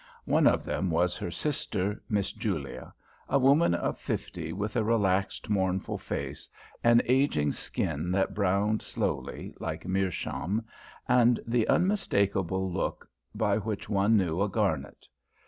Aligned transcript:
One 0.25 0.47
of 0.47 0.65
them 0.65 0.89
was 0.89 1.15
her 1.17 1.29
sister, 1.29 2.01
Miss 2.09 2.31
Julia; 2.31 2.91
a 3.29 3.37
woman 3.37 3.75
of 3.75 3.99
fifty 3.99 4.51
with 4.51 4.75
a 4.75 4.83
relaxed, 4.83 5.47
mournful 5.47 5.99
face, 5.99 6.49
an 6.83 7.03
ageing 7.05 7.51
skin 7.51 8.09
that 8.09 8.33
browned 8.33 8.81
slowly, 8.81 9.53
like 9.59 9.85
meerchaum, 9.85 10.65
and 11.07 11.39
the 11.45 11.67
unmistakable 11.67 12.71
"look" 12.73 13.07
by 13.35 13.59
which 13.59 13.89
one 13.89 14.17
knew 14.17 14.41
a 14.41 14.49
Garnet. 14.49 15.07